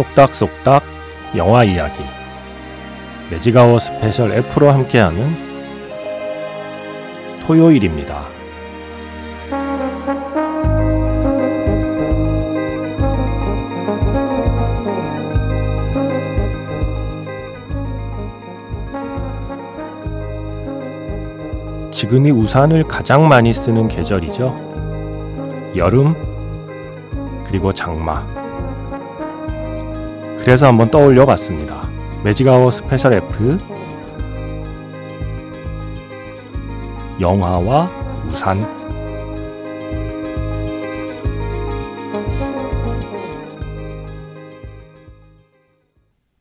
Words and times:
쏙닥쏙닥 0.00 0.82
영화 1.36 1.62
이야기 1.62 2.02
매직아워 3.30 3.78
스페셜 3.78 4.32
F로 4.32 4.70
함께하는 4.70 5.50
토요일입니다. 7.46 8.26
지금이 21.92 22.30
우산을 22.30 22.84
가장 22.84 23.28
많이 23.28 23.52
쓰는 23.52 23.86
계절이죠. 23.86 24.56
여름, 25.76 26.14
그리고 27.46 27.72
장마. 27.74 28.39
그래서 30.44 30.66
한번 30.66 30.90
떠올려 30.90 31.26
봤습니다. 31.26 31.82
매직아워 32.24 32.70
스페셜 32.70 33.12
F 33.12 33.58
영화와 37.20 37.88
우산 38.26 38.66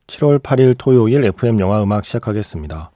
7월 0.08 0.40
8일 0.40 0.76
토요일 0.78 1.24
FM 1.26 1.60
영화 1.60 1.84
음악 1.84 2.06
시작하겠습니다. 2.06 2.92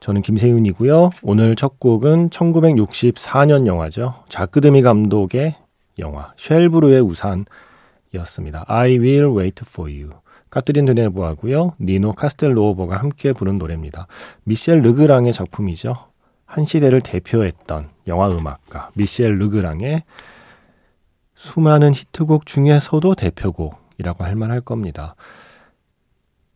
저는 0.00 0.22
김세윤이고요. 0.22 1.10
오늘 1.22 1.54
첫 1.54 1.78
곡은 1.78 2.30
1964년 2.30 3.66
영화죠. 3.66 4.14
자크드미 4.28 4.82
감독의 4.82 5.54
영화 6.00 6.32
쉘브르의 6.36 7.00
우산 7.00 7.44
이었습니다. 8.14 8.64
I 8.68 8.98
will 8.98 9.36
wait 9.36 9.64
for 9.66 9.90
you. 9.90 10.10
까트린 10.50 10.84
드네보하고요. 10.84 11.72
니노 11.80 12.12
카스텔로버가 12.12 12.98
함께 12.98 13.32
부른 13.32 13.58
노래입니다. 13.58 14.06
미셸 14.44 14.82
르그랑의 14.82 15.32
작품이죠. 15.32 15.96
한 16.44 16.64
시대를 16.66 17.00
대표했던 17.00 17.88
영화 18.08 18.28
음악가 18.28 18.90
미셸 18.94 19.38
르그랑의 19.38 20.02
수많은 21.34 21.94
히트곡 21.94 22.46
중에서도 22.46 23.14
대표곡이라고 23.14 24.24
할 24.24 24.36
만할 24.36 24.60
겁니다. 24.60 25.14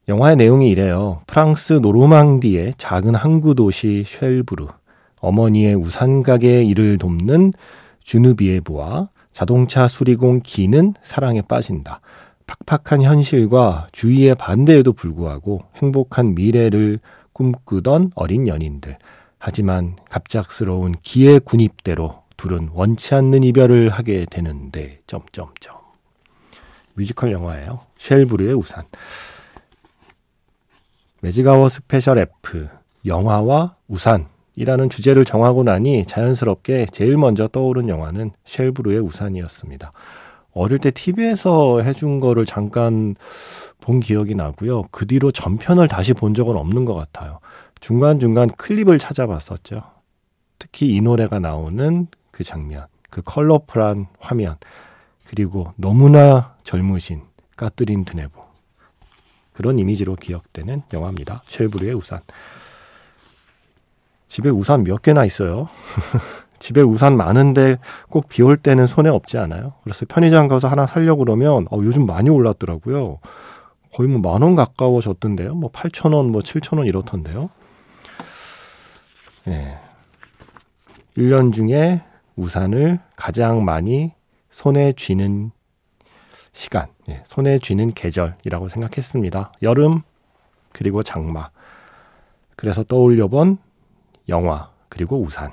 영화의 0.08 0.36
내용이 0.36 0.70
이래요. 0.70 1.22
프랑스 1.26 1.72
노르망디의 1.72 2.74
작은 2.76 3.14
항구 3.14 3.54
도시 3.54 4.04
쉘브르, 4.06 4.68
어머니의 5.20 5.74
우산 5.74 6.22
가게 6.22 6.62
일을 6.62 6.98
돕는 6.98 7.52
주누비에브와 8.04 9.08
자동차 9.36 9.86
수리공 9.86 10.40
기는 10.42 10.94
사랑에 11.02 11.42
빠진다. 11.42 12.00
팍팍한 12.46 13.02
현실과 13.02 13.86
주위의 13.92 14.34
반대에도 14.34 14.94
불구하고 14.94 15.60
행복한 15.74 16.34
미래를 16.34 17.00
꿈꾸던 17.34 18.12
어린 18.14 18.48
연인들. 18.48 18.96
하지만 19.38 19.96
갑작스러운 20.08 20.94
기의 21.02 21.40
군입대로 21.40 22.22
둘은 22.38 22.70
원치 22.72 23.14
않는 23.14 23.42
이별을 23.42 23.90
하게 23.90 24.24
되는데 24.24 25.02
점점점. 25.06 25.76
뮤지컬 26.94 27.30
영화예요. 27.32 27.80
쉘브르의 27.98 28.54
우산. 28.54 28.84
매직아워 31.20 31.68
스페셜 31.68 32.16
F 32.16 32.68
영화와 33.04 33.76
우산 33.86 34.28
이라는 34.56 34.88
주제를 34.90 35.24
정하고 35.24 35.62
나니 35.62 36.04
자연스럽게 36.04 36.86
제일 36.90 37.16
먼저 37.16 37.46
떠오른 37.46 37.88
영화는 37.88 38.32
쉘브르의 38.44 39.00
우산이었습니다. 39.00 39.92
어릴 40.52 40.78
때 40.78 40.90
TV에서 40.90 41.82
해준 41.82 42.18
거를 42.18 42.46
잠깐 42.46 43.14
본 43.80 44.00
기억이 44.00 44.34
나고요. 44.34 44.84
그 44.90 45.06
뒤로 45.06 45.30
전편을 45.30 45.88
다시 45.88 46.14
본 46.14 46.32
적은 46.32 46.56
없는 46.56 46.86
것 46.86 46.94
같아요. 46.94 47.40
중간중간 47.80 48.48
클립을 48.48 48.98
찾아봤었죠. 48.98 49.82
특히 50.58 50.94
이 50.94 51.02
노래가 51.02 51.38
나오는 51.38 52.06
그 52.30 52.42
장면, 52.42 52.86
그 53.10 53.20
컬러풀한 53.22 54.06
화면, 54.18 54.56
그리고 55.26 55.72
너무나 55.76 56.54
젊으신 56.64 57.22
까뜨린 57.56 58.06
드네보. 58.06 58.40
그런 59.52 59.78
이미지로 59.78 60.16
기억되는 60.16 60.82
영화입니다. 60.92 61.42
쉘브르의 61.46 61.94
우산. 61.94 62.20
집에 64.28 64.50
우산 64.50 64.84
몇 64.84 65.02
개나 65.02 65.24
있어요. 65.24 65.68
집에 66.58 66.80
우산 66.80 67.16
많은데 67.16 67.76
꼭 68.08 68.28
비 68.28 68.42
올 68.42 68.56
때는 68.56 68.86
손에 68.86 69.08
없지 69.10 69.38
않아요? 69.38 69.74
그래서 69.84 70.06
편의점 70.08 70.48
가서 70.48 70.68
하나 70.68 70.86
살려고 70.86 71.24
그러면 71.24 71.66
어, 71.70 71.78
요즘 71.82 72.06
많이 72.06 72.30
올랐더라고요. 72.30 73.18
거의 73.94 74.08
뭐 74.08 74.32
만 74.32 74.42
원 74.42 74.56
가까워졌던데요. 74.56 75.54
뭐 75.54 75.70
8천 75.70 76.14
원, 76.14 76.32
뭐 76.32 76.40
7천 76.42 76.78
원 76.78 76.86
이렇던데요. 76.86 77.50
예. 79.48 79.78
1년 81.16 81.52
중에 81.52 82.02
우산을 82.36 82.98
가장 83.16 83.64
많이 83.64 84.12
손에 84.50 84.92
쥐는 84.92 85.50
시간, 86.52 86.86
예, 87.08 87.22
손에 87.26 87.58
쥐는 87.58 87.92
계절이라고 87.92 88.68
생각했습니다. 88.68 89.52
여름, 89.62 90.00
그리고 90.72 91.02
장마. 91.02 91.50
그래서 92.56 92.82
떠올려 92.82 93.28
본 93.28 93.58
영화, 94.28 94.70
그리고 94.88 95.20
우산. 95.20 95.52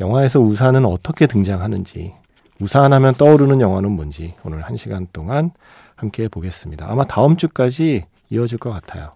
영화에서 0.00 0.40
우산은 0.40 0.84
어떻게 0.84 1.26
등장하는지, 1.26 2.14
우산 2.60 2.92
하면 2.92 3.14
떠오르는 3.14 3.60
영화는 3.60 3.90
뭔지 3.92 4.34
오늘 4.44 4.62
한 4.62 4.76
시간 4.76 5.06
동안 5.12 5.50
함께 5.96 6.28
보겠습니다. 6.28 6.86
아마 6.90 7.04
다음 7.04 7.36
주까지 7.36 8.04
이어질 8.30 8.58
것 8.58 8.70
같아요. 8.70 9.12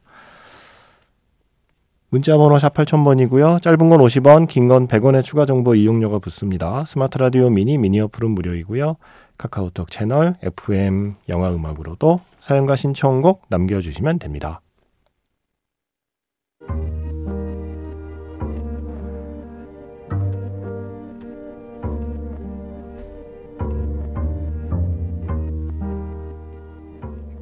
문자번호 2.10 2.58
샵 2.58 2.72
8000번이고요. 2.74 3.60
짧은 3.62 3.88
건 3.88 4.00
50원, 4.00 4.46
긴 4.46 4.68
건 4.68 4.86
100원의 4.86 5.24
추가 5.24 5.44
정보 5.44 5.74
이용료가 5.74 6.18
붙습니다. 6.20 6.84
스마트 6.86 7.18
라디오 7.18 7.50
미니 7.50 7.78
미니 7.78 8.00
어플은 8.00 8.30
무료이고요. 8.30 8.94
카카오톡 9.38 9.90
채널 9.90 10.36
FM 10.42 11.14
영화 11.28 11.50
음악으로도 11.50 12.20
사연과 12.40 12.76
신청곡 12.76 13.42
남겨주시면 13.48 14.18
됩니다. 14.18 14.60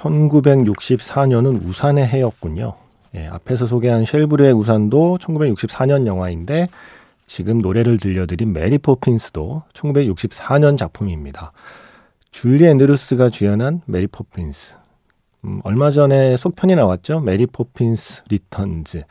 (1964년은) 0.00 1.64
우산의 1.64 2.06
해였군요. 2.06 2.74
예, 3.16 3.26
앞에서 3.26 3.66
소개한 3.66 4.04
쉘브르의 4.04 4.52
우산도 4.52 5.18
1964년 5.20 6.06
영화인데 6.06 6.68
지금 7.26 7.60
노래를 7.60 7.98
들려드린 7.98 8.52
메리 8.52 8.78
포핀스도 8.78 9.62
1964년 9.72 10.76
작품입니다. 10.76 11.52
줄리 12.30 12.66
앤드루스가 12.66 13.28
주연한 13.28 13.82
메리 13.86 14.06
포핀스. 14.06 14.76
음, 15.44 15.60
얼마 15.64 15.90
전에 15.90 16.36
속편이 16.36 16.76
나왔죠. 16.76 17.20
메리 17.20 17.46
포핀스 17.46 18.24
리턴즈. 18.28 19.02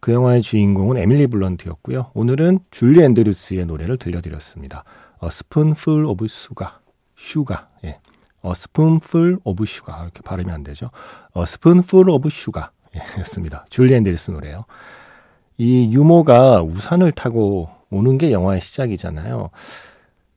그 0.00 0.12
영화의 0.12 0.42
주인공은 0.42 0.96
에밀리 0.96 1.26
블런트였고요. 1.26 2.12
오늘은 2.14 2.60
줄리 2.70 3.02
앤드루스의 3.02 3.66
노래를 3.66 3.96
들려드렸습니다. 3.96 4.84
A 5.22 5.26
Spoonful 5.28 6.06
of 6.06 6.24
Sugar. 6.24 6.74
Sugar. 7.16 7.68
예. 7.84 7.98
A 8.44 8.52
Spoonful 8.52 9.38
of 9.44 9.64
Sugar. 9.66 10.02
이렇게 10.04 10.20
발음이 10.22 10.50
안 10.50 10.62
되죠. 10.62 10.90
A 11.36 11.42
Spoonful 11.42 12.10
of 12.10 12.28
Sugar. 12.28 12.70
였습니다. 13.20 13.64
줄리 13.70 13.94
앤드루스 13.94 14.30
노래요. 14.30 14.62
이 15.56 15.92
유모가 15.92 16.62
우산을 16.62 17.12
타고 17.12 17.68
오는 17.90 18.18
게 18.18 18.32
영화의 18.32 18.60
시작이잖아요. 18.60 19.50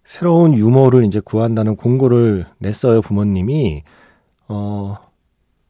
새로운 0.03 0.55
유모를 0.57 1.05
이제 1.05 1.19
구한다는 1.19 1.75
공고를 1.75 2.45
냈어요, 2.57 3.01
부모님이. 3.01 3.83
어, 4.47 4.97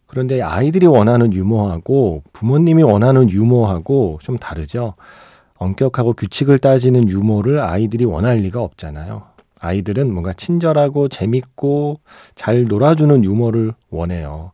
그런데 0.07 0.41
아이들이 0.41 0.87
원하는 0.87 1.31
유모하고 1.33 2.23
부모님이 2.33 2.83
원하는 2.83 3.29
유모하고 3.29 4.19
좀 4.21 4.37
다르죠. 4.37 4.95
엄격하고 5.55 6.13
규칙을 6.13 6.59
따지는 6.59 7.07
유모를 7.07 7.59
아이들이 7.59 8.03
원할 8.05 8.37
리가 8.37 8.61
없잖아요. 8.61 9.23
아이들은 9.61 10.11
뭔가 10.11 10.33
친절하고 10.33 11.07
재밌고 11.07 12.01
잘 12.35 12.65
놀아주는 12.65 13.23
유모를 13.23 13.73
원해요. 13.89 14.51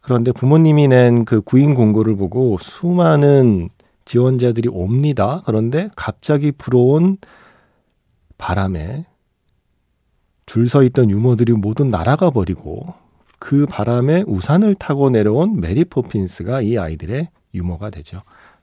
그런데 0.00 0.30
부모님이 0.32 0.88
낸 0.88 1.24
그 1.24 1.40
구인 1.42 1.74
공고를 1.74 2.16
보고 2.16 2.56
수많은 2.58 3.68
지원자들이 4.04 4.68
옵니다. 4.68 5.42
그런데 5.44 5.88
갑자기 5.96 6.52
불어온 6.52 7.18
바람에 8.38 9.04
줄 10.46 10.68
서 10.68 10.84
있던 10.84 11.10
유모들이 11.10 11.52
모두 11.54 11.84
날아가 11.84 12.30
버리고 12.30 12.94
그 13.40 13.66
바람에 13.66 14.22
우산을 14.28 14.76
타고 14.76 15.10
내려온 15.10 15.60
메리 15.60 15.84
포핀스가 15.84 16.62
이 16.62 16.78
아이들의 16.78 17.28
유모가 17.54 17.90
되죠. 17.90 18.18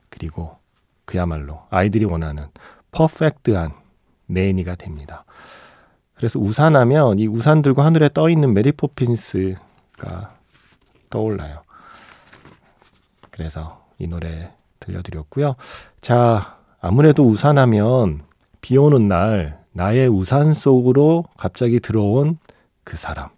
그리고 0.08 0.56
그야말로 1.04 1.60
아이들이 1.68 2.06
원하는 2.06 2.46
perfect한 2.92 3.72
네니가 4.26 4.76
됩니다. 4.76 5.24
그래서 6.14 6.38
우산하면 6.38 7.18
이 7.18 7.26
우산 7.26 7.60
들고 7.62 7.82
하늘에 7.82 8.08
떠 8.12 8.28
있는 8.28 8.54
메리 8.54 8.72
포핀스가 8.72 10.34
떠올라요. 11.10 11.62
그래서 13.30 13.84
이 13.98 14.06
노래 14.06 14.52
들려드렸고요. 14.80 15.56
자, 16.00 16.58
아무래도 16.80 17.24
우산하면 17.26 18.22
비 18.60 18.76
오는 18.78 19.08
날 19.08 19.60
나의 19.72 20.08
우산 20.08 20.54
속으로 20.54 21.24
갑자기 21.36 21.80
들어온 21.80 22.38
그 22.84 22.96
사람. 22.96 23.28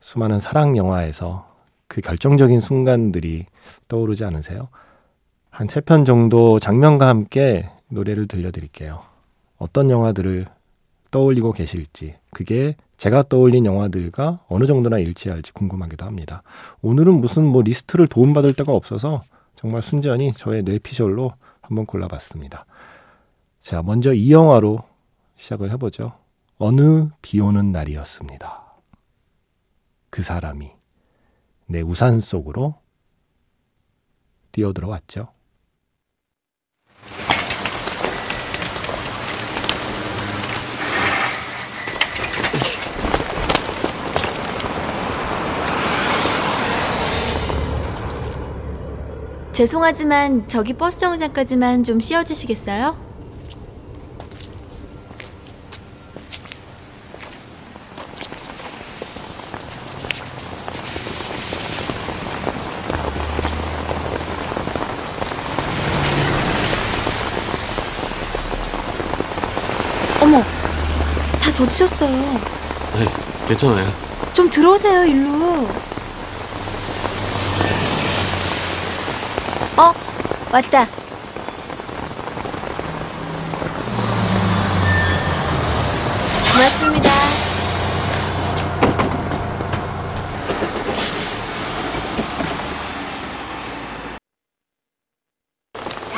수많은 0.00 0.38
사랑 0.38 0.76
영화에서 0.76 1.48
그 1.88 2.00
결정적인 2.02 2.60
순간들이 2.60 3.46
떠오르지 3.88 4.24
않으세요? 4.24 4.68
한 5.50 5.66
세 5.68 5.80
편 5.80 6.04
정도 6.04 6.58
장면과 6.58 7.06
함께 7.08 7.70
노래를 7.88 8.26
들려드릴게요. 8.28 9.00
어떤 9.64 9.88
영화들을 9.88 10.46
떠올리고 11.10 11.52
계실지, 11.52 12.16
그게 12.34 12.74
제가 12.98 13.22
떠올린 13.30 13.64
영화들과 13.64 14.44
어느 14.46 14.66
정도나 14.66 14.98
일치할지 14.98 15.52
궁금하기도 15.52 16.04
합니다. 16.04 16.42
오늘은 16.82 17.22
무슨 17.22 17.46
뭐 17.46 17.62
리스트를 17.62 18.06
도움받을 18.06 18.52
데가 18.52 18.72
없어서 18.72 19.22
정말 19.56 19.80
순전히 19.80 20.34
저의 20.34 20.64
뇌피셜로 20.64 21.30
한번 21.62 21.86
골라봤습니다. 21.86 22.66
자, 23.60 23.82
먼저 23.82 24.12
이 24.12 24.30
영화로 24.30 24.80
시작을 25.36 25.70
해보죠. 25.70 26.12
어느 26.58 27.08
비 27.22 27.40
오는 27.40 27.72
날이었습니다. 27.72 28.62
그 30.10 30.20
사람이 30.20 30.72
내 31.68 31.80
우산 31.80 32.20
속으로 32.20 32.74
뛰어들어왔죠. 34.52 35.33
죄송하지만 49.54 50.48
저기 50.48 50.72
버스 50.72 50.98
정류장까지만 50.98 51.84
좀 51.84 52.00
씌워주시겠어요? 52.00 52.96
어머, 70.20 70.42
다 71.40 71.52
젖으셨어요. 71.52 72.10
네, 72.10 73.06
괜찮아요. 73.46 73.88
좀 74.32 74.50
들어오세요, 74.50 75.04
일로. 75.04 75.68
어, 79.76 79.92
왔다. 80.54 80.86
고맙습니다. 86.52 87.10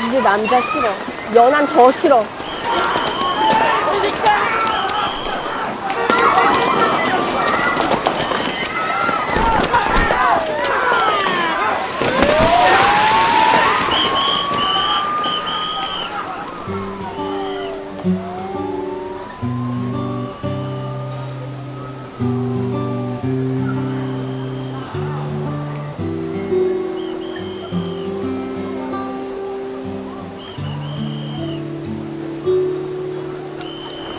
이제 0.06 0.20
남자 0.20 0.60
싫어. 0.60 0.92
연한 1.34 1.66
더 1.68 1.90
싫어. 1.92 2.35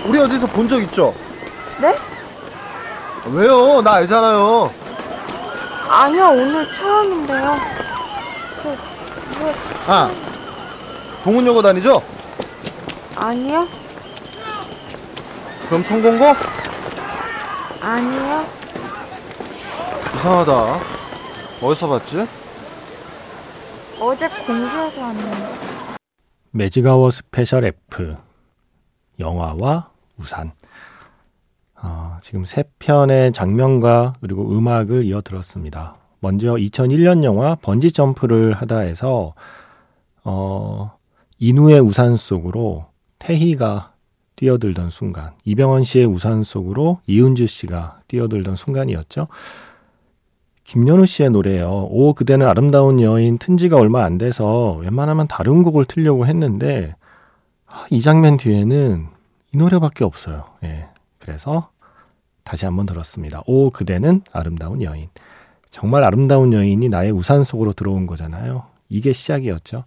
우리 0.07 0.19
어디서 0.19 0.47
본 0.47 0.67
적 0.67 0.81
있죠? 0.83 1.13
네? 1.81 1.95
왜요? 3.31 3.81
나 3.81 3.93
알잖아요. 3.95 4.71
아니요, 5.89 6.25
오늘 6.29 6.65
처음인데요. 6.75 7.55
아, 9.87 10.11
동문여고 11.23 11.61
다니죠? 11.61 12.01
아니요? 13.15 13.67
그럼 15.67 15.83
성공고? 15.83 16.25
아니요? 17.81 18.45
이상하다. 20.15 20.79
어디서 21.61 21.87
봤지? 21.87 22.27
어제 23.99 24.27
공주에서 24.45 25.01
왔는데. 25.01 25.57
매직아워 26.51 27.11
스페셜 27.11 27.65
F 27.65 28.15
영화와 29.19 29.89
우산 30.17 30.51
어, 31.81 32.17
지금 32.21 32.45
세 32.45 32.63
편의 32.79 33.31
장면과 33.31 34.15
그리고 34.21 34.49
음악을 34.51 35.03
이어 35.05 35.21
들었습니다. 35.21 35.95
먼저 36.19 36.53
2001년 36.53 37.23
영화 37.23 37.55
번지 37.55 37.91
점프를 37.91 38.53
하다에서 38.53 39.33
어, 40.23 40.97
인우의 41.39 41.79
우산 41.79 42.17
속으로 42.17 42.87
태희가 43.19 43.93
뛰어들던 44.35 44.91
순간, 44.91 45.31
이병헌 45.45 45.83
씨의 45.83 46.05
우산 46.05 46.43
속으로 46.43 46.99
이은주 47.07 47.47
씨가 47.47 48.01
뛰어들던 48.07 48.55
순간이었죠. 48.55 49.27
김연우 50.63 51.05
씨의 51.05 51.31
노래예요. 51.31 51.87
오 51.89 52.13
그대는 52.13 52.45
아름다운 52.47 52.99
여인 52.99 53.37
튼지가 53.37 53.77
얼마 53.77 54.03
안 54.03 54.17
돼서 54.17 54.73
웬만하면 54.81 55.27
다른 55.27 55.63
곡을 55.63 55.85
틀려고 55.85 56.25
했는데 56.27 56.93
아, 57.65 57.85
이 57.89 58.01
장면 58.01 58.37
뒤에는 58.37 59.07
이 59.53 59.57
노래밖에 59.57 60.03
없어요. 60.03 60.45
예. 60.63 60.87
그래서 61.19 61.69
다시 62.43 62.65
한번 62.65 62.85
들었습니다. 62.85 63.41
오 63.45 63.69
그대는 63.69 64.21
아름다운 64.31 64.81
여인. 64.81 65.09
정말 65.69 66.03
아름다운 66.03 66.53
여인이 66.53 66.89
나의 66.89 67.11
우산 67.11 67.43
속으로 67.43 67.73
들어온 67.73 68.07
거잖아요. 68.07 68.67
이게 68.89 69.13
시작이었죠. 69.13 69.83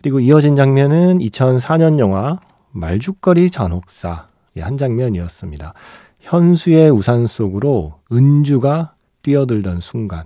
그리고 0.00 0.20
이어진 0.20 0.56
장면은 0.56 1.18
2004년 1.18 1.98
영화 1.98 2.38
말죽거리 2.70 3.50
잔혹사의 3.50 4.16
한 4.60 4.76
장면이었습니다. 4.76 5.74
현수의 6.20 6.90
우산 6.90 7.26
속으로 7.26 8.00
은주가 8.12 8.94
뛰어들던 9.22 9.80
순간, 9.80 10.24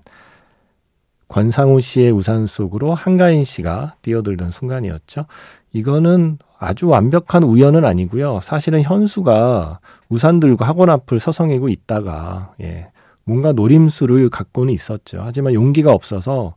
권상우 1.29 1.81
씨의 1.81 2.13
우산 2.13 2.47
속으로 2.47 2.95
한가인 2.95 3.45
씨가 3.45 3.97
뛰어들던 4.03 4.51
순간이었죠. 4.51 5.27
이거는 5.73 6.39
아주 6.59 6.89
완벽한 6.89 7.43
우연은 7.43 7.85
아니고요. 7.85 8.41
사실은 8.43 8.83
현수가 8.83 9.81
우산 10.09 10.41
들고 10.41 10.65
학원 10.65 10.91
앞을 10.91 11.21
서성이고 11.21 11.69
있다가 11.69 12.55
예, 12.63 12.91
뭔가 13.25 13.53
노림수를 13.53 14.31
갖고는 14.31 14.73
있었죠. 14.73 15.21
하지만 15.23 15.55
용기가 15.55 15.93
없어서 15.93 16.55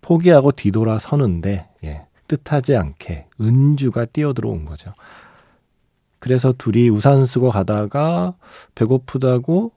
포기하고 0.00 0.52
뒤돌아 0.52 0.98
서는데 0.98 1.68
예, 1.84 2.02
뜻하지 2.28 2.76
않게 2.76 3.26
은주가 3.40 4.04
뛰어들어온 4.06 4.64
거죠. 4.64 4.92
그래서 6.18 6.52
둘이 6.52 6.88
우산 6.88 7.24
쓰고 7.24 7.50
가다가 7.50 8.34
배고프다고 8.74 9.72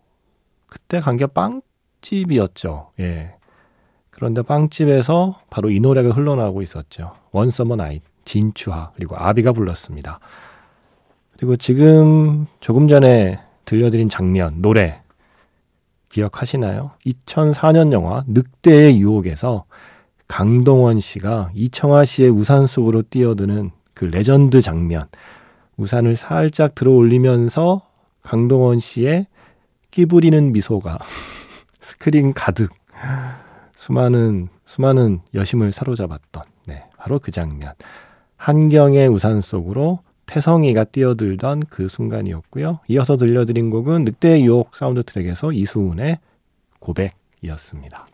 그때 0.68 1.00
간 1.00 1.18
게 1.18 1.26
빵집이었죠. 1.28 2.92
예. 3.00 3.36
그런데 4.10 4.42
빵집에서 4.42 5.40
바로 5.50 5.70
이 5.70 5.80
노래가 5.80 6.10
흘러나오고 6.10 6.62
있었죠. 6.62 7.16
One 7.32 7.47
Summer 7.47 7.76
Night, 7.76 8.02
진추하, 8.26 8.92
그리고 8.96 9.16
아비가 9.18 9.54
불렀습니다. 9.54 10.20
그리고 11.38 11.56
지금 11.56 12.48
조금 12.60 12.88
전에 12.88 13.40
들려드린 13.66 14.10
장면, 14.10 14.62
노래, 14.62 15.02
기억하시나요? 16.10 16.92
2004년 17.06 17.92
영화 17.92 18.24
늑대의 18.28 19.00
유혹에서 19.00 19.66
강동원 20.28 21.00
씨가 21.00 21.52
이청아 21.54 22.06
씨의 22.06 22.30
우산 22.30 22.66
속으로 22.66 23.02
뛰어드는 23.04 23.72
그 23.94 24.06
레전드 24.06 24.62
장면. 24.62 25.08
우산을 25.78 26.16
살짝 26.16 26.74
들어 26.74 26.92
올리면서 26.92 27.82
강동원 28.24 28.80
씨의 28.80 29.28
끼부리는 29.92 30.52
미소가 30.52 31.00
스크린 31.82 32.34
가득 32.34 32.72
수많은 33.76 34.48
수많은 34.66 35.22
여심을 35.34 35.72
사로잡았던 35.74 36.44
네, 36.66 36.86
바로 36.98 37.20
그 37.20 37.32
장면. 37.32 37.74
한경의 38.38 39.08
우산 39.08 39.42
속으로 39.42 40.00
태성이가 40.26 40.86
뛰어들던 40.86 41.64
그 41.70 41.88
순간이었고요. 41.88 42.80
이어서 42.88 43.18
들려드린 43.18 43.70
곡은 43.70 44.06
늑대의 44.06 44.46
유혹 44.46 44.76
사운드 44.76 45.04
트랙에서 45.04 45.52
이수훈의 45.52 46.20
고백이었습니다. 46.80 48.08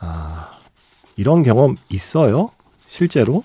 아, 0.00 0.50
이런 1.16 1.42
경험 1.42 1.76
있어요? 1.88 2.50
실제로? 2.86 3.42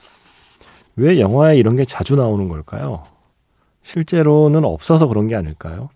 왜 0.96 1.20
영화에 1.20 1.58
이런 1.58 1.76
게 1.76 1.86
자주 1.86 2.16
나오는 2.16 2.48
걸까요? 2.48 3.04
실제로는 3.82 4.64
없어서 4.64 5.08
그런 5.08 5.28
게 5.28 5.36
아닐까요? 5.36 5.90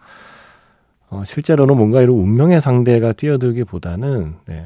어, 1.10 1.24
실제로는 1.24 1.78
뭔가 1.78 2.02
이런 2.02 2.18
운명의 2.18 2.60
상대가 2.60 3.14
뛰어들기보다는 3.14 4.36
네, 4.46 4.66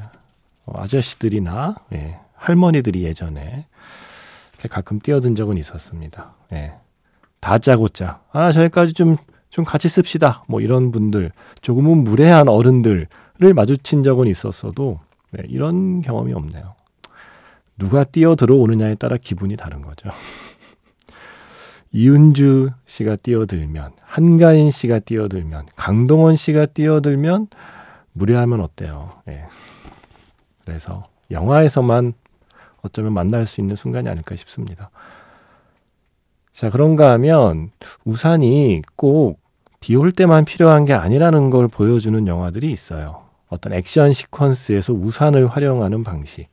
어, 0.64 0.80
아저씨들이나 0.80 1.76
네, 1.90 2.18
할머니들이 2.34 3.04
예전에 3.04 3.66
가끔 4.68 5.00
뛰어든 5.00 5.34
적은 5.34 5.56
있었습니다. 5.58 6.34
네. 6.50 6.74
다짜고짜 7.40 8.20
아 8.32 8.52
저기까지 8.52 8.94
좀좀 8.94 9.64
같이 9.66 9.88
씁시다. 9.88 10.44
뭐 10.48 10.60
이런 10.60 10.92
분들 10.92 11.32
조금은 11.60 12.04
무례한 12.04 12.48
어른들을 12.48 13.08
마주친 13.54 14.02
적은 14.02 14.28
있었어도 14.28 15.00
네, 15.32 15.42
이런 15.48 16.02
경험이 16.02 16.32
없네요. 16.34 16.74
누가 17.78 18.04
뛰어 18.04 18.36
들어오느냐에 18.36 18.94
따라 18.96 19.16
기분이 19.16 19.56
다른 19.56 19.82
거죠. 19.82 20.10
이은주 21.90 22.70
씨가 22.86 23.16
뛰어들면, 23.16 23.92
한가인 24.00 24.70
씨가 24.70 25.00
뛰어들면, 25.00 25.66
강동원 25.76 26.36
씨가 26.36 26.66
뛰어들면 26.66 27.48
무례하면 28.12 28.60
어때요? 28.60 29.10
예. 29.28 29.44
그래서 30.64 31.02
영화에서만 31.30 32.12
어쩌면 32.82 33.12
만날 33.12 33.46
수 33.46 33.60
있는 33.60 33.76
순간이 33.76 34.08
아닐까 34.08 34.36
싶습니다. 34.36 34.90
자, 36.52 36.68
그런가 36.70 37.12
하면 37.12 37.70
우산이 38.04 38.82
꼭 38.96 39.42
비 39.82 39.96
올 39.96 40.12
때만 40.12 40.44
필요한 40.44 40.84
게 40.84 40.92
아니라는 40.92 41.50
걸 41.50 41.66
보여주는 41.66 42.26
영화들이 42.28 42.70
있어요. 42.70 43.24
어떤 43.48 43.72
액션 43.72 44.12
시퀀스에서 44.12 44.96
우산을 44.98 45.48
활용하는 45.48 46.04
방식. 46.04 46.46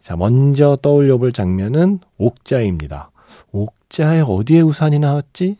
자, 0.00 0.14
먼저 0.16 0.78
떠올려 0.80 1.18
볼 1.18 1.32
장면은 1.32 1.98
옥자입니다. 2.16 3.10
옥자에 3.50 4.20
어디에 4.20 4.60
우산이 4.60 5.00
나왔지? 5.00 5.56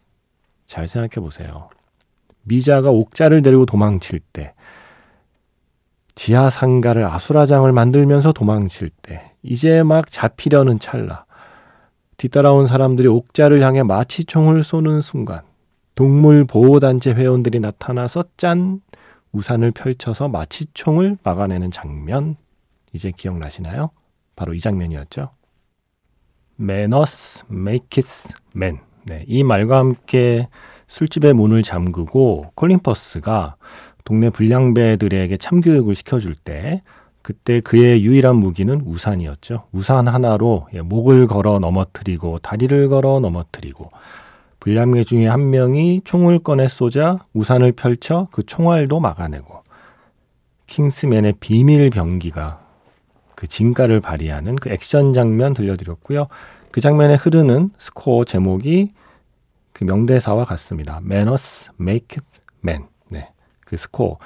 잘 0.67 0.87
생각해 0.87 1.21
보세요. 1.21 1.71
미자가 2.43 2.91
옥자를 2.91 3.43
데리고 3.43 3.67
도망칠 3.67 4.21
때, 4.33 4.55
지하 6.15 6.51
상가를 6.51 7.05
아수라장을 7.05 7.71
만들면서 7.73 8.33
도망칠 8.33 8.91
때, 9.03 9.33
이제 9.45 9.83
막 9.83 10.11
잡히려는 10.11 10.79
찰나, 10.79 11.27
뒤따라온 12.17 12.67
사람들이 12.67 13.09
옥자를 13.09 13.63
향해 13.63 13.83
마취총을 13.83 14.65
쏘는 14.65 15.03
순간, 15.03 15.43
동물 15.95 16.45
보호단체 16.47 17.13
회원들이 17.13 17.61
나타나서 17.61 18.25
짠! 18.37 18.81
우산을 19.33 19.73
펼쳐서 19.73 20.29
마취총을 20.29 21.19
막아내는 21.23 21.71
장면, 21.71 22.37
이제 22.95 23.13
기억나시나요? 23.15 23.91
바로 24.35 24.55
이 24.55 24.61
장면이었죠. 24.61 25.31
Manners 26.59 27.45
make 27.51 28.03
it 28.03 28.09
man. 28.57 28.79
네, 29.07 29.25
이 29.27 29.45
말과 29.45 29.79
함께 29.79 30.49
술집의 30.87 31.35
문을 31.35 31.63
잠그고 31.63 32.53
콜린 32.55 32.79
퍼스가 32.79 33.57
동네 34.05 34.31
불량배들에게 34.31 35.37
참교육을 35.37 35.95
시켜줄 35.95 36.37
때 36.37 36.83
그때 37.25 37.61
그의 37.61 38.05
유일한 38.05 38.37
무기는 38.37 38.83
우산이었죠. 38.85 39.65
우산 39.73 40.09
하나로 40.09 40.69
예, 40.75 40.83
목을 40.83 41.27
걸어 41.27 41.59
넘어뜨리고 41.59 42.37
다리를 42.37 42.91
걸어 42.91 43.19
넘어뜨리고 43.19 43.91
불량배 44.61 45.05
중에 45.05 45.27
한 45.27 45.49
명이 45.49 46.03
총을 46.05 46.41
꺼내 46.41 46.69
쏘자 46.69 47.25
우산을 47.33 47.73
펼쳐 47.73 48.29
그 48.31 48.43
총알도 48.45 49.01
막아내고 49.01 49.63
킹스맨의 50.67 51.37
비밀 51.41 51.89
병기가 51.89 52.61
그 53.35 53.47
진가를 53.47 54.03
발휘하는 54.03 54.57
그 54.57 54.69
액션 54.69 55.15
장면 55.15 55.55
들려드렸고요. 55.55 56.27
그 56.73 56.83
장면에 56.83 57.15
흐르는 57.15 57.71
스코어 57.79 58.27
제목이 58.27 58.93
그 59.73 59.85
명대사와 59.85 60.45
같습니다. 60.45 61.01
Manners 61.03 61.71
maketh 61.81 62.27
man. 62.63 62.85
네. 63.09 63.31
그 63.61 63.79
스코어. 63.79 64.19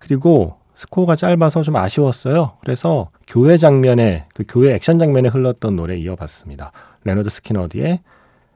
그리고 0.00 0.59
스코어가 0.80 1.14
짧아서 1.14 1.60
좀 1.62 1.76
아쉬웠어요. 1.76 2.52
그래서 2.62 3.10
교회 3.26 3.58
장면에 3.58 4.24
그 4.32 4.44
교회 4.48 4.72
액션 4.74 4.98
장면에 4.98 5.28
흘렀던 5.28 5.76
노래 5.76 5.96
이어봤습니다. 5.98 6.72
레너드 7.04 7.28
스키너드의 7.28 8.00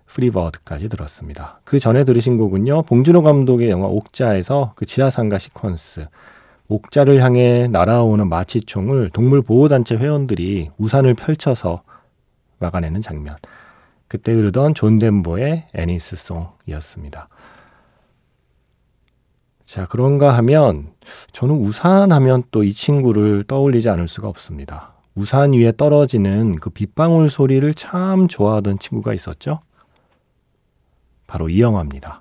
Free 0.06 0.31
Bird까지 0.31 0.88
들었습니다. 0.88 1.60
그 1.64 1.78
전에 1.78 2.04
들으신 2.04 2.38
곡은요. 2.38 2.82
봉준호 2.82 3.22
감독의 3.24 3.68
영화 3.68 3.88
옥자에서 3.88 4.72
그 4.74 4.86
지하상가 4.86 5.36
시퀀스 5.36 6.08
옥자를 6.68 7.22
향해 7.22 7.68
날아오는 7.68 8.26
마취총을 8.26 9.10
동물 9.10 9.42
보호단체 9.42 9.96
회원들이 9.96 10.70
우산을 10.78 11.12
펼쳐서 11.12 11.82
막아내는 12.58 13.02
장면. 13.02 13.36
그때 14.08 14.32
흐르던 14.32 14.74
존 14.74 14.98
덴버의 14.98 15.66
Annie's 15.74 16.17
Song이었습니다. 16.17 17.28
자, 19.64 19.86
그런가 19.86 20.36
하면 20.38 20.92
저는 21.32 21.54
우산 21.56 22.12
하면 22.12 22.42
또 22.50 22.62
이 22.64 22.72
친구를 22.72 23.44
떠올리지 23.44 23.88
않을 23.88 24.08
수가 24.08 24.28
없습니다. 24.28 24.94
우산 25.14 25.52
위에 25.52 25.72
떨어지는 25.76 26.56
그 26.56 26.70
빗방울 26.70 27.30
소리를 27.30 27.72
참 27.74 28.28
좋아하던 28.28 28.78
친구가 28.78 29.14
있었죠? 29.14 29.60
바로 31.26 31.48
이 31.48 31.60
영화입니다. 31.60 32.20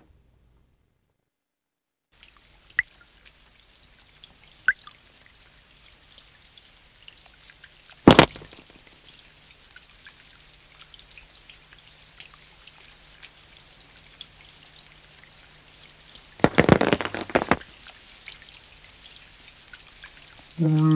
쿵 20.64 20.93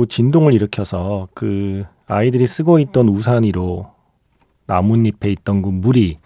하고 0.00 0.06
진동을 0.06 0.54
일으켜서 0.54 1.28
그 1.34 1.84
아이들이 2.06 2.46
쓰고 2.46 2.78
있던 2.78 3.08
우산 3.08 3.44
위로 3.44 3.92
나뭇잎에 4.66 5.30
있던 5.32 5.60
그 5.60 5.68
물이 5.68 6.18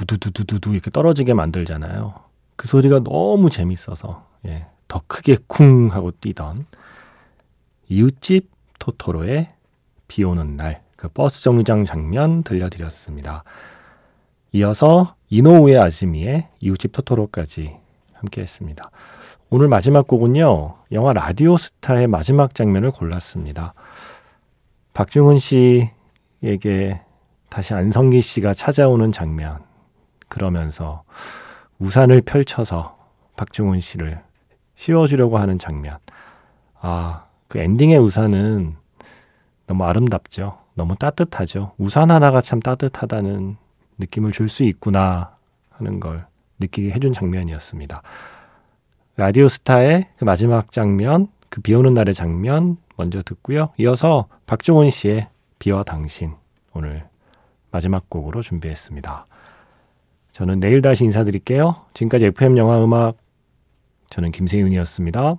우두두두두두 0.00 0.72
이렇게 0.72 0.90
떨어지게 0.90 1.34
만들잖아요. 1.34 2.14
그 2.56 2.66
소리가 2.66 3.00
너무 3.00 3.48
재밌어서 3.48 4.26
예, 4.46 4.66
더 4.88 5.02
크게 5.06 5.36
쿵 5.46 5.88
하고 5.92 6.10
뛰던 6.10 6.66
이웃집 7.88 8.50
토토로의 8.78 9.52
비 10.08 10.24
오는 10.24 10.56
날 10.56 10.82
그 11.00 11.08
버스 11.08 11.42
정류장 11.42 11.84
장면 11.86 12.42
들려드렸습니다. 12.42 13.42
이어서 14.52 15.14
이노우의 15.30 15.78
아즈미의 15.78 16.48
이웃집 16.60 16.92
토토로까지 16.92 17.74
함께 18.12 18.42
했습니다. 18.42 18.90
오늘 19.52 19.66
마지막 19.66 20.06
곡은요. 20.06 20.76
영화 20.92 21.12
라디오 21.12 21.56
스타의 21.56 22.06
마지막 22.06 22.54
장면을 22.54 22.92
골랐습니다. 22.92 23.74
박중훈 24.94 25.40
씨에게 25.40 27.00
다시 27.48 27.74
안성기 27.74 28.20
씨가 28.20 28.52
찾아오는 28.54 29.10
장면. 29.10 29.58
그러면서 30.28 31.02
우산을 31.80 32.20
펼쳐서 32.22 32.96
박중훈 33.36 33.80
씨를 33.80 34.22
씌워주려고 34.76 35.38
하는 35.38 35.58
장면. 35.58 35.98
아, 36.80 37.24
그 37.48 37.58
엔딩의 37.58 37.98
우산은 37.98 38.76
너무 39.66 39.84
아름답죠. 39.84 40.58
너무 40.74 40.94
따뜻하죠. 40.94 41.72
우산 41.76 42.12
하나가 42.12 42.40
참 42.40 42.60
따뜻하다는 42.60 43.56
느낌을 43.98 44.30
줄 44.30 44.48
수 44.48 44.62
있구나 44.62 45.34
하는 45.70 45.98
걸 45.98 46.24
느끼게 46.60 46.92
해준 46.92 47.12
장면이었습니다. 47.12 48.02
라디오 49.20 49.48
스타의 49.48 50.06
그 50.16 50.24
마지막 50.24 50.72
장면, 50.72 51.28
그 51.50 51.60
비 51.60 51.74
오는 51.74 51.92
날의 51.92 52.14
장면 52.14 52.78
먼저 52.96 53.20
듣고요. 53.22 53.68
이어서 53.76 54.28
박종원 54.46 54.88
씨의 54.88 55.28
비와 55.58 55.82
당신 55.82 56.32
오늘 56.72 57.04
마지막 57.70 58.08
곡으로 58.08 58.40
준비했습니다. 58.40 59.26
저는 60.32 60.58
내일 60.60 60.80
다시 60.80 61.04
인사드릴게요. 61.04 61.76
지금까지 61.92 62.24
FM 62.28 62.56
영화 62.56 62.82
음악 62.82 63.18
저는 64.08 64.32
김세윤이었습니다. 64.32 65.36